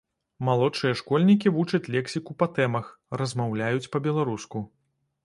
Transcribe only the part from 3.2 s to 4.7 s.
размаўляюць па-беларуску.